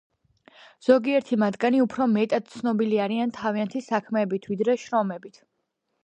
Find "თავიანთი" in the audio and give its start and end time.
3.35-3.81